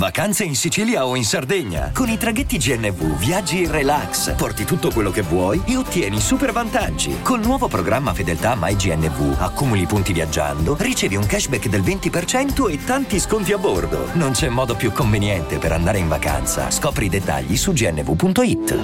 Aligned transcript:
Vacanze 0.00 0.44
in 0.44 0.56
Sicilia 0.56 1.04
o 1.04 1.14
in 1.14 1.24
Sardegna. 1.24 1.92
Con 1.92 2.08
i 2.08 2.16
traghetti 2.16 2.56
GNV 2.56 3.18
viaggi 3.18 3.64
in 3.64 3.70
relax, 3.70 4.34
porti 4.34 4.64
tutto 4.64 4.90
quello 4.90 5.10
che 5.10 5.20
vuoi 5.20 5.60
e 5.66 5.76
ottieni 5.76 6.18
super 6.20 6.52
vantaggi. 6.52 7.20
Col 7.20 7.44
nuovo 7.44 7.68
programma 7.68 8.14
Fedeltà 8.14 8.56
MyGNV 8.58 9.36
accumuli 9.38 9.84
punti 9.84 10.14
viaggiando, 10.14 10.74
ricevi 10.78 11.16
un 11.16 11.26
cashback 11.26 11.68
del 11.68 11.82
20% 11.82 12.70
e 12.70 12.82
tanti 12.82 13.20
sconti 13.20 13.52
a 13.52 13.58
bordo. 13.58 14.06
Non 14.14 14.32
c'è 14.32 14.48
modo 14.48 14.74
più 14.74 14.90
conveniente 14.90 15.58
per 15.58 15.72
andare 15.72 15.98
in 15.98 16.08
vacanza. 16.08 16.70
Scopri 16.70 17.04
i 17.04 17.10
dettagli 17.10 17.54
su 17.54 17.74
gnv.it. 17.74 18.78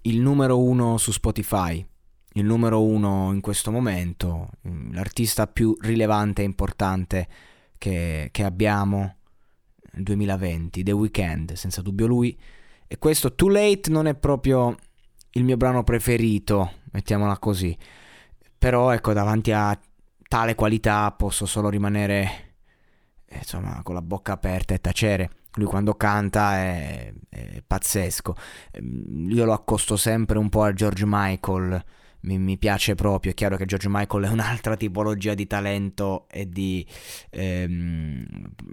Il 0.00 0.18
numero 0.18 0.62
uno 0.62 0.96
su 0.96 1.12
Spotify. 1.12 1.86
Il 2.32 2.46
numero 2.46 2.82
uno 2.82 3.34
in 3.34 3.42
questo 3.42 3.70
momento, 3.70 4.48
l'artista 4.92 5.46
più 5.46 5.76
rilevante 5.78 6.40
e 6.40 6.46
importante 6.46 7.28
che, 7.76 8.30
che 8.32 8.44
abbiamo 8.44 9.16
2020, 10.02 10.82
The 10.82 10.92
Weeknd, 10.92 11.52
senza 11.52 11.82
dubbio 11.82 12.06
lui. 12.06 12.38
E 12.86 12.98
questo 12.98 13.34
Too 13.34 13.50
Late 13.50 13.90
non 13.90 14.06
è 14.06 14.14
proprio 14.14 14.76
il 15.32 15.44
mio 15.44 15.56
brano 15.56 15.84
preferito, 15.84 16.72
mettiamola 16.92 17.38
così. 17.38 17.76
Però 18.58 18.90
ecco, 18.90 19.12
davanti 19.12 19.52
a 19.52 19.78
tale 20.26 20.54
qualità 20.54 21.10
posso 21.12 21.46
solo 21.46 21.68
rimanere 21.68 22.48
eh, 23.26 23.38
insomma 23.38 23.80
con 23.82 23.94
la 23.94 24.02
bocca 24.02 24.32
aperta 24.32 24.74
e 24.74 24.80
tacere. 24.80 25.30
Lui 25.54 25.66
quando 25.66 25.94
canta 25.94 26.56
è, 26.56 27.12
è 27.28 27.62
pazzesco. 27.66 28.34
Ehm, 28.72 29.28
io 29.30 29.44
lo 29.44 29.52
accosto 29.52 29.96
sempre 29.96 30.38
un 30.38 30.48
po' 30.48 30.62
a 30.62 30.72
George 30.72 31.04
Michael 31.06 31.84
mi, 32.20 32.38
mi, 32.38 32.58
piace 32.58 32.94
proprio. 32.94 33.32
È 33.32 33.34
chiaro 33.34 33.56
che 33.56 33.64
George 33.64 33.88
Michael 33.88 34.24
è 34.24 34.28
un'altra 34.28 34.76
tipologia 34.76 35.34
di 35.34 35.46
talento 35.46 36.26
e 36.30 36.48
di 36.48 36.86
ehm, 37.30 38.26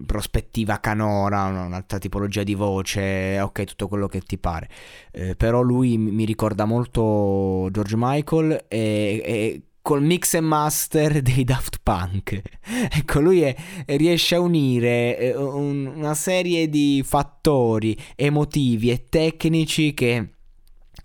prospettiva 0.05 0.79
canora, 0.79 1.45
un'altra 1.45 1.97
tipologia 1.97 2.43
di 2.43 2.53
voce, 2.53 3.39
ok, 3.39 3.63
tutto 3.63 3.87
quello 3.87 4.07
che 4.07 4.21
ti 4.21 4.37
pare. 4.37 4.69
Eh, 5.11 5.35
però 5.35 5.61
lui 5.61 5.97
mi 5.97 6.25
ricorda 6.25 6.65
molto 6.65 7.69
George 7.71 7.95
Michael 7.97 8.65
e, 8.67 9.21
e 9.23 9.61
col 9.85 10.01
mix 10.01 10.33
e 10.33 10.39
master 10.39 11.21
dei 11.23 11.43
Daft 11.43 11.79
Punk. 11.83 12.41
ecco, 12.89 13.19
lui 13.19 13.41
è, 13.41 13.55
riesce 13.85 14.33
a 14.33 14.39
unire 14.39 15.15
eh, 15.17 15.35
un, 15.35 15.85
una 15.85 16.15
serie 16.15 16.67
di 16.69 17.03
fattori 17.05 17.95
emotivi 18.15 18.89
e 18.89 19.05
tecnici 19.07 19.93
che 19.93 20.34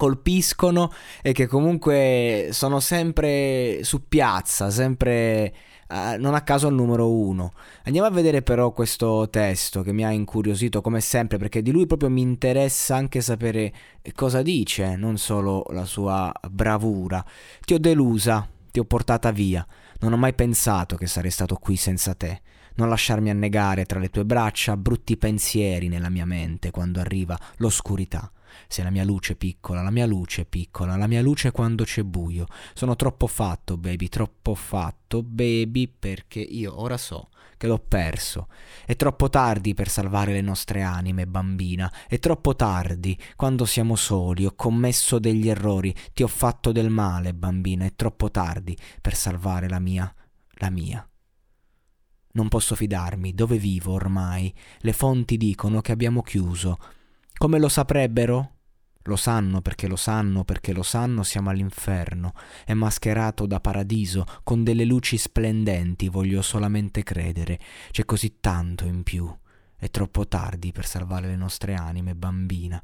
colpiscono 0.01 0.91
e 1.21 1.33
che 1.33 1.47
comunque 1.47 2.49
sono 2.53 2.81
sempre 2.81 3.81
su 3.83 4.09
piazza, 4.09 4.71
sempre 4.71 5.53
uh, 5.91 6.19
non 6.19 6.33
a 6.33 6.41
caso 6.41 6.69
al 6.69 6.73
numero 6.73 7.13
uno. 7.13 7.53
Andiamo 7.85 8.07
a 8.07 8.11
vedere 8.11 8.41
però 8.41 8.73
questo 8.73 9.29
testo 9.29 9.83
che 9.83 9.93
mi 9.93 10.03
ha 10.03 10.11
incuriosito 10.11 10.81
come 10.81 11.03
sempre 11.03 11.37
perché 11.37 11.61
di 11.61 11.71
lui 11.71 11.85
proprio 11.85 12.09
mi 12.09 12.23
interessa 12.23 12.97
anche 12.97 13.21
sapere 13.21 13.75
cosa 14.15 14.41
dice, 14.41 14.97
non 14.97 15.19
solo 15.19 15.67
la 15.69 15.85
sua 15.85 16.33
bravura. 16.51 17.23
Ti 17.61 17.75
ho 17.75 17.79
delusa, 17.79 18.49
ti 18.71 18.79
ho 18.79 18.85
portata 18.85 19.31
via. 19.33 19.67
Non 19.99 20.15
ho 20.15 20.17
mai 20.17 20.33
pensato 20.33 20.97
che 20.97 21.07
sarei 21.07 21.31
stato 21.31 21.57
qui 21.57 21.77
senza 21.77 22.15
te. 22.15 22.41
Non 22.77 22.89
lasciarmi 22.89 23.29
annegare 23.29 23.85
tra 23.85 23.99
le 23.99 24.09
tue 24.09 24.25
braccia 24.25 24.79
brutti 24.79 25.19
pensieri 25.19 25.89
nella 25.89 26.09
mia 26.09 26.25
mente 26.25 26.71
quando 26.71 27.01
arriva 27.01 27.39
l'oscurità. 27.57 28.33
Sei 28.69 28.85
la 28.85 28.91
mia 28.91 29.05
luce 29.05 29.37
piccola, 29.37 29.83
la 29.83 29.91
mia 29.91 30.07
luce 30.07 30.45
piccola, 30.45 30.97
la 30.97 31.07
mia 31.07 31.23
luce 31.23 31.51
quando 31.51 31.85
c'è 31.85 32.03
buio. 32.03 32.47
Sono 32.75 32.97
troppo 32.97 33.27
fatto, 33.27 33.77
baby, 33.77 34.09
troppo 34.09 34.55
fatto, 34.55 35.23
baby, 35.23 35.89
perché 35.89 36.41
io 36.41 36.81
ora 36.81 36.97
so 36.97 37.29
che 37.61 37.67
l'ho 37.67 37.79
perso. 37.79 38.49
È 38.87 38.97
troppo 38.97 39.29
tardi 39.29 39.75
per 39.75 39.91
salvare 39.91 40.33
le 40.33 40.41
nostre 40.41 40.81
anime, 40.81 41.27
bambina. 41.27 41.93
È 42.09 42.19
troppo 42.19 42.57
tardi. 42.57 43.19
Quando 43.37 43.67
siamo 43.67 43.97
soli, 43.97 44.47
ho 44.47 44.55
commesso 44.55 45.19
degli 45.19 45.47
errori, 45.47 45.95
ti 46.15 46.23
ho 46.23 46.27
fatto 46.27 46.73
del 46.73 46.89
male, 46.89 47.35
bambina. 47.35 47.85
È 47.85 47.95
troppo 47.95 48.31
tardi 48.31 48.75
per 49.03 49.15
salvare 49.15 49.69
la 49.69 49.79
mia, 49.79 50.11
la 50.53 50.71
mia. 50.71 51.07
Non 52.33 52.49
posso 52.49 52.75
fidarmi, 52.75 53.35
dove 53.35 53.59
vivo 53.59 53.93
ormai? 53.93 54.55
Le 54.79 54.93
fonti 54.95 55.37
dicono 55.37 55.83
che 55.83 55.93
abbiamo 55.93 56.23
chiuso. 56.23 56.79
Come 57.41 57.59
lo 57.59 57.71
saprebbero? 57.71 58.57
Lo 59.05 59.17
sanno 59.17 59.63
perché 59.63 59.87
lo 59.87 59.97
sanno 59.97 60.45
perché 60.45 60.75
lo 60.75 60.83
sanno 60.83 61.23
siamo 61.23 61.49
all'inferno. 61.49 62.35
È 62.67 62.75
mascherato 62.75 63.47
da 63.47 63.61
paradiso 63.61 64.27
con 64.45 64.63
delle 64.63 64.85
luci 64.85 65.17
splendenti, 65.17 66.11
voglio 66.11 66.43
solamente 66.43 67.03
credere. 67.03 67.59
C'è 67.93 68.05
così 68.05 68.41
tanto 68.41 68.85
in 68.85 69.05
più. 69.05 69.35
È 69.75 69.89
troppo 69.89 70.29
tardi 70.29 70.71
per 70.71 70.85
salvare 70.85 71.29
le 71.29 71.37
nostre 71.37 71.73
anime, 71.73 72.15
bambina. 72.15 72.83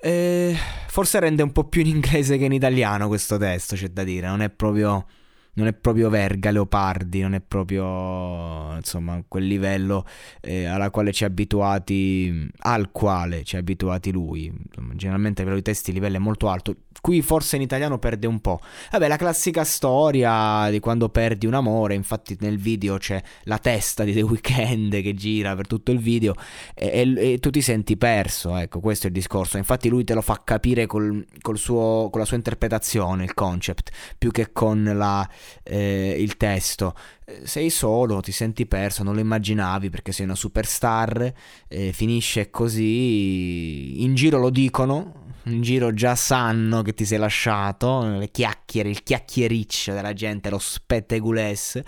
E 0.00 0.56
forse 0.86 1.18
rende 1.18 1.42
un 1.42 1.50
po' 1.50 1.64
più 1.64 1.80
in 1.80 1.88
inglese 1.88 2.38
che 2.38 2.44
in 2.44 2.52
italiano 2.52 3.08
questo 3.08 3.36
testo, 3.36 3.74
c'è 3.74 3.88
da 3.88 4.04
dire. 4.04 4.28
Non 4.28 4.42
è 4.42 4.50
proprio 4.50 5.08
non 5.54 5.66
è 5.66 5.72
proprio 5.72 6.08
Verga 6.08 6.50
Leopardi, 6.50 7.20
non 7.20 7.34
è 7.34 7.40
proprio 7.40 8.74
insomma 8.76 9.22
quel 9.26 9.46
livello 9.46 10.04
eh, 10.40 10.64
alla 10.64 10.90
quale 10.90 11.12
ci 11.12 11.24
ha 11.24 11.28
abituati, 11.28 12.48
al 12.58 12.90
quale 12.90 13.44
ci 13.44 13.56
ha 13.56 13.58
abituati 13.58 14.12
lui. 14.12 14.52
Generalmente 14.94 15.42
livello 15.42 15.56
di 15.56 15.64
testi 15.64 15.90
il 15.90 15.96
livello 15.96 16.16
è 16.16 16.20
molto 16.20 16.48
alto. 16.48 16.76
Qui 17.00 17.20
forse 17.22 17.56
in 17.56 17.62
italiano 17.62 17.98
perde 17.98 18.26
un 18.26 18.40
po'. 18.40 18.60
Vabbè, 18.90 19.08
la 19.08 19.16
classica 19.16 19.62
storia 19.64 20.70
di 20.70 20.80
quando 20.80 21.10
perdi 21.10 21.46
un 21.46 21.54
amore, 21.54 21.94
infatti 21.94 22.36
nel 22.40 22.56
video 22.56 22.96
c'è 22.96 23.22
la 23.42 23.58
testa 23.58 24.04
di 24.04 24.14
The 24.14 24.22
Weeknd 24.22 25.02
che 25.02 25.14
gira 25.14 25.54
per 25.54 25.66
tutto 25.66 25.90
il 25.90 25.98
video 25.98 26.34
e, 26.74 26.86
e, 26.86 27.32
e 27.32 27.38
tu 27.38 27.50
ti 27.50 27.60
senti 27.60 27.96
perso, 27.96 28.56
ecco, 28.56 28.80
questo 28.80 29.06
è 29.06 29.08
il 29.08 29.14
discorso. 29.14 29.58
Infatti 29.58 29.88
lui 29.88 30.04
te 30.04 30.14
lo 30.14 30.22
fa 30.22 30.40
capire 30.42 30.86
col, 30.86 31.26
col 31.42 31.58
suo, 31.58 32.08
con 32.10 32.20
la 32.20 32.26
sua 32.26 32.36
interpretazione, 32.36 33.24
il 33.24 33.34
concept, 33.34 33.90
più 34.16 34.30
che 34.30 34.52
con 34.52 34.90
la 34.94 35.28
eh, 35.62 36.16
il 36.18 36.36
testo. 36.36 36.94
Eh, 37.24 37.46
sei 37.46 37.70
solo, 37.70 38.20
ti 38.20 38.32
senti 38.32 38.66
perso, 38.66 39.02
non 39.02 39.14
lo 39.14 39.20
immaginavi 39.20 39.90
perché 39.90 40.12
sei 40.12 40.24
una 40.24 40.34
superstar, 40.34 41.32
eh, 41.68 41.92
finisce 41.92 42.50
così, 42.50 44.02
in 44.02 44.14
giro 44.14 44.38
lo 44.38 44.50
dicono, 44.50 45.22
in 45.44 45.60
giro 45.60 45.92
già 45.92 46.14
sanno 46.14 46.82
che 46.82 46.94
ti 46.94 47.04
sei 47.04 47.18
lasciato, 47.18 48.18
le 48.18 48.30
chiacchiere, 48.30 48.88
il 48.88 49.02
chiacchiericcio 49.02 49.92
della 49.92 50.12
gente, 50.12 50.50
lo 50.50 50.58
spettegules, 50.58 51.82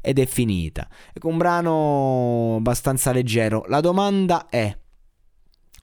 ed 0.00 0.18
è 0.18 0.26
finita. 0.26 0.88
Ecco, 1.12 1.28
un 1.28 1.36
brano 1.36 2.56
abbastanza 2.56 3.12
leggero. 3.12 3.64
La 3.68 3.80
domanda 3.80 4.48
è 4.48 4.74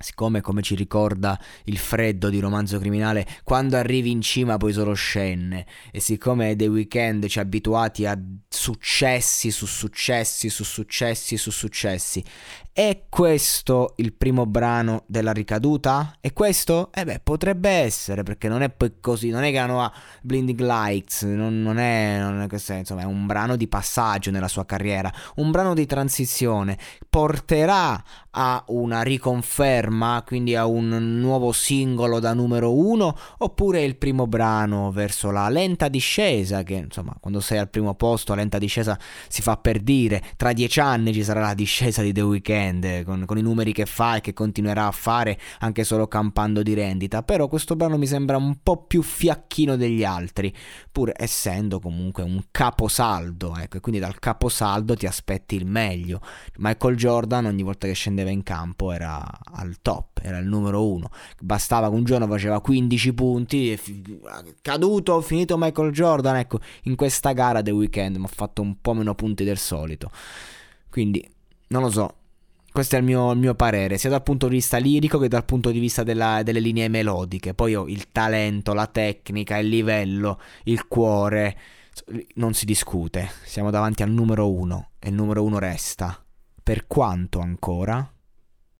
Siccome, 0.01 0.39
come 0.39 0.61
ci 0.61 0.75
ricorda 0.75 1.37
il 1.65 1.77
freddo 1.77 2.29
di 2.29 2.39
romanzo 2.39 2.79
criminale, 2.79 3.27
quando 3.43 3.75
arrivi 3.75 4.11
in 4.11 4.21
cima 4.21 4.55
poi 4.55 4.71
solo 4.71 4.93
scenne, 4.93 5.65
e 5.91 5.99
siccome 5.99 6.55
The 6.55 6.67
Weeknd 6.67 7.25
ci 7.25 7.37
ha 7.37 7.41
abituati 7.41 8.05
a 8.05 8.17
successi 8.47 9.51
su 9.51 9.65
successi 9.65 10.47
su 10.47 10.63
successi 10.63 11.35
su 11.35 11.51
successi, 11.51 12.23
è 12.71 13.07
questo 13.09 13.95
il 13.97 14.13
primo 14.13 14.45
brano 14.45 15.03
della 15.05 15.33
ricaduta? 15.33 16.15
E 16.21 16.31
questo? 16.31 16.91
Eh 16.93 17.03
beh, 17.03 17.19
potrebbe 17.21 17.69
essere, 17.69 18.23
perché 18.23 18.47
non 18.47 18.61
è 18.61 18.69
poi 18.69 19.01
così, 19.01 19.31
non 19.31 19.43
è 19.43 19.51
che 19.51 19.57
hanno 19.57 19.91
Blinding 20.21 20.61
Lights, 20.61 21.23
non, 21.23 21.61
non, 21.61 21.77
è, 21.77 22.19
non 22.21 22.39
è 22.39 22.47
questo, 22.47 22.71
insomma, 22.71 23.01
è 23.01 23.05
un 23.05 23.25
brano 23.25 23.57
di 23.57 23.67
passaggio 23.67 24.31
nella 24.31 24.47
sua 24.47 24.65
carriera, 24.65 25.11
un 25.35 25.51
brano 25.51 25.73
di 25.73 25.85
transizione, 25.85 26.77
porterà 27.09 28.03
a 28.31 28.63
una 28.67 29.01
riconferma, 29.01 30.23
quindi 30.25 30.55
a 30.55 30.65
un 30.67 31.19
nuovo 31.19 31.51
singolo 31.51 32.19
da 32.19 32.33
numero 32.33 32.77
uno, 32.77 33.17
oppure 33.39 33.83
il 33.83 33.95
primo 33.95 34.27
brano 34.27 34.91
verso 34.91 35.31
la 35.31 35.49
lenta 35.49 35.87
discesa, 35.87 36.61
che 36.61 36.75
insomma, 36.75 37.15
quando 37.19 37.39
sei 37.39 37.57
al 37.57 37.69
primo 37.69 37.95
posto, 37.95 38.35
lenta 38.35 38.59
discesa 38.59 38.97
si 39.27 39.41
fa 39.41 39.57
per 39.57 39.79
dire, 39.79 40.21
tra 40.37 40.53
dieci 40.53 40.79
anni 40.79 41.11
ci 41.11 41.23
sarà 41.23 41.41
la 41.41 41.53
discesa 41.55 42.03
di 42.03 42.13
The 42.13 42.21
Weeknd 42.21 43.03
con, 43.03 43.25
con, 43.25 43.37
i 43.37 43.41
numeri 43.41 43.73
che 43.73 43.87
fa 43.87 44.17
e 44.17 44.21
che 44.21 44.33
continuerà 44.33 44.85
a 44.85 44.91
fare 44.91 45.39
anche 45.59 45.83
solo 45.83 46.07
campando 46.07 46.61
di 46.61 46.75
rendita, 46.75 47.23
però 47.23 47.47
questo 47.47 47.75
brano 47.75 47.97
mi 47.97 48.07
sembra 48.07 48.37
un 48.37 48.57
po' 48.61 48.83
più 48.83 49.01
fiacchino 49.01 49.75
degli 49.75 50.03
altri, 50.03 50.53
pur 50.91 51.11
essendo 51.15 51.79
comunque 51.79 52.21
un 52.21 52.43
caposaldo, 52.51 53.55
ecco, 53.57 53.77
e 53.77 53.79
quindi 53.79 53.99
dal 53.99 54.19
caposaldo 54.19 54.95
ti 54.95 55.07
aspetti 55.07 55.55
il 55.55 55.65
meglio. 55.65 56.21
Michael 56.57 56.95
Jordan 56.99 57.45
ogni 57.45 57.63
volta 57.63 57.87
che 57.87 57.93
scendeva 57.93 58.29
in 58.29 58.43
campo 58.43 58.91
era 58.91 59.25
al 59.53 59.77
top, 59.81 60.19
era 60.21 60.37
il 60.37 60.45
numero 60.45 60.85
uno. 60.85 61.09
Bastava 61.39 61.89
che 61.89 61.95
un 61.95 62.03
giorno 62.03 62.27
faceva 62.27 62.59
15 62.59 63.13
punti 63.13 63.77
fi- 63.77 64.19
caduto, 64.61 65.21
finito 65.21 65.57
Michael 65.57 65.91
Jordan. 65.91 66.35
Ecco, 66.35 66.59
in 66.83 66.95
questa 66.95 67.31
gara 67.31 67.61
The 67.61 67.71
Weeknd 67.71 68.17
mi 68.17 68.25
ha 68.25 68.29
fatto 68.31 68.61
un 68.61 68.79
po' 68.81 68.93
meno 68.93 69.15
punti 69.15 69.45
del 69.45 69.57
solito. 69.57 70.11
Quindi, 70.89 71.25
non 71.69 71.81
lo 71.83 71.89
so. 71.89 72.13
Questo 72.71 72.95
è 72.95 72.99
il 72.99 73.05
mio, 73.05 73.31
il 73.31 73.39
mio, 73.39 73.55
parere, 73.55 73.97
sia 73.97 74.09
dal 74.09 74.21
punto 74.21 74.47
di 74.47 74.55
vista 74.55 74.77
lirico 74.77 75.17
che 75.17 75.27
dal 75.27 75.45
punto 75.45 75.71
di 75.71 75.79
vista 75.79 76.03
della, 76.03 76.43
delle 76.43 76.59
linee 76.59 76.89
melodiche. 76.89 77.53
Poi 77.53 77.75
ho 77.75 77.87
il 77.87 78.11
talento, 78.11 78.73
la 78.73 78.87
tecnica, 78.87 79.57
il 79.57 79.69
livello, 79.69 80.39
il 80.65 80.87
cuore 80.87 81.57
non 82.35 82.53
si 82.53 82.65
discute, 82.65 83.29
siamo 83.43 83.71
davanti 83.71 84.03
al 84.03 84.11
numero 84.11 84.51
uno 84.51 84.91
e 84.99 85.09
il 85.09 85.15
numero 85.15 85.43
uno 85.43 85.59
resta. 85.59 86.23
Per 86.69 86.85
quanto 86.85 87.39
ancora? 87.39 88.07